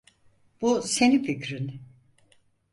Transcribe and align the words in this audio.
Bu 0.61 0.81
senin 0.81 1.23
fikrin. 1.23 1.79